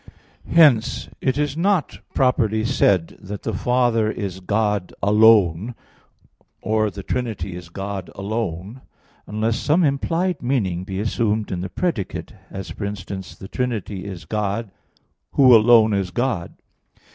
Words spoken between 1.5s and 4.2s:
not properly said that the Father